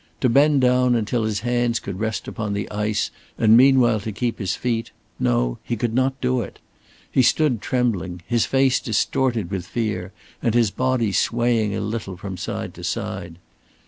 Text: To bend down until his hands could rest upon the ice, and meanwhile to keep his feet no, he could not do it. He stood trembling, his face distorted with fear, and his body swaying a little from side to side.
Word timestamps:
To 0.21 0.29
bend 0.29 0.61
down 0.61 0.95
until 0.95 1.25
his 1.25 1.41
hands 1.41 1.79
could 1.79 1.99
rest 1.99 2.27
upon 2.27 2.53
the 2.53 2.67
ice, 2.71 3.11
and 3.37 3.55
meanwhile 3.55 3.99
to 3.99 4.11
keep 4.11 4.39
his 4.39 4.55
feet 4.55 4.89
no, 5.19 5.59
he 5.63 5.77
could 5.77 5.93
not 5.93 6.19
do 6.19 6.41
it. 6.41 6.57
He 7.11 7.21
stood 7.21 7.61
trembling, 7.61 8.23
his 8.25 8.47
face 8.47 8.79
distorted 8.79 9.51
with 9.51 9.67
fear, 9.67 10.11
and 10.41 10.55
his 10.55 10.71
body 10.71 11.11
swaying 11.11 11.75
a 11.75 11.81
little 11.81 12.17
from 12.17 12.35
side 12.35 12.73
to 12.73 12.83
side. 12.83 13.35